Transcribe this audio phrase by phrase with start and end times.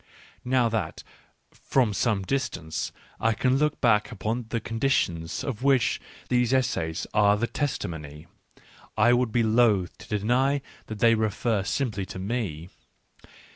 [0.43, 1.03] Now that,
[1.53, 7.37] from some distance, I can look back upon the conditions of which these essays are
[7.37, 8.25] the testimony,
[8.97, 12.69] I would be loth to deny that they refer simply to me.